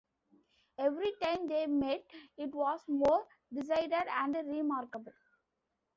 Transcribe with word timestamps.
Every 0.79 1.13
time 1.21 1.45
they 1.47 1.67
met, 1.67 2.03
it 2.35 2.55
was 2.55 2.79
more 2.87 3.27
decided 3.53 3.93
and 4.09 4.33
remarkable. 4.35 5.13